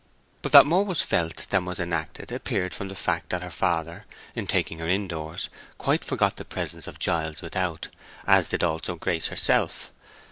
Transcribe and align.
But 0.41 0.51
that 0.53 0.65
more 0.65 0.83
was 0.83 1.03
felt 1.03 1.45
than 1.51 1.65
was 1.65 1.79
enacted 1.79 2.31
appeared 2.31 2.73
from 2.73 2.87
the 2.87 2.95
fact 2.95 3.29
that 3.29 3.43
her 3.43 3.51
father, 3.51 4.05
in 4.33 4.47
taking 4.47 4.79
her 4.79 4.87
in 4.87 5.07
doors, 5.07 5.47
quite 5.77 6.03
forgot 6.03 6.37
the 6.37 6.43
presence 6.43 6.87
of 6.87 6.97
Giles 6.97 7.43
without, 7.43 7.87
as 8.25 8.49
did 8.49 8.63
also 8.63 8.95
Grace 8.95 9.27
herself. 9.27 9.91